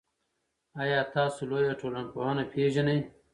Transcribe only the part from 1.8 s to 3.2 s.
ټولنپوهنه پېژنئ؟